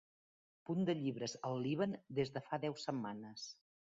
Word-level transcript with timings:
punt 0.69 0.79
de 0.89 0.95
llibres 1.01 1.35
al 1.51 1.59
Líban 1.67 1.93
des 2.21 2.33
de 2.39 2.45
fa 2.49 2.61
deu 2.65 2.79
setmanes 2.87 3.47